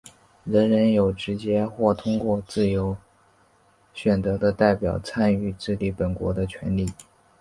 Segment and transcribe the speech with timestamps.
[0.45, 2.97] 人人有直接或通过自由
[3.93, 6.89] 选择的代表参与治理本国的权利。